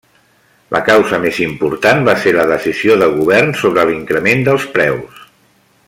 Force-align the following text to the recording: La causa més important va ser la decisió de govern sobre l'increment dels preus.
La 0.75 0.79
causa 0.87 1.19
més 1.25 1.41
important 1.47 2.01
va 2.07 2.15
ser 2.23 2.33
la 2.37 2.47
decisió 2.53 2.97
de 3.03 3.11
govern 3.19 3.55
sobre 3.61 3.85
l'increment 3.91 4.43
dels 4.49 4.67
preus. 4.79 5.23